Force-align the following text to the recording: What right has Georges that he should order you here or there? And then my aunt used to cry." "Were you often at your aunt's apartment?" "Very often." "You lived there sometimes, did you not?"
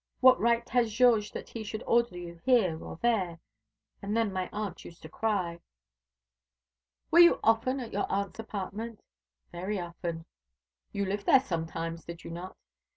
What 0.19 0.39
right 0.39 0.67
has 0.69 0.91
Georges 0.91 1.29
that 1.29 1.49
he 1.49 1.63
should 1.63 1.83
order 1.85 2.17
you 2.17 2.41
here 2.43 2.83
or 2.83 2.95
there? 3.03 3.39
And 4.01 4.17
then 4.17 4.33
my 4.33 4.49
aunt 4.51 4.83
used 4.83 5.03
to 5.03 5.09
cry." 5.09 5.59
"Were 7.11 7.19
you 7.19 7.39
often 7.43 7.79
at 7.79 7.93
your 7.93 8.11
aunt's 8.11 8.39
apartment?" 8.39 9.03
"Very 9.51 9.79
often." 9.79 10.25
"You 10.91 11.05
lived 11.05 11.27
there 11.27 11.39
sometimes, 11.39 12.03
did 12.03 12.23
you 12.23 12.31
not?" 12.31 12.57